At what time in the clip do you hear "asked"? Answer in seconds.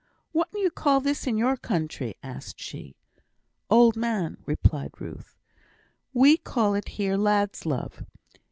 2.23-2.59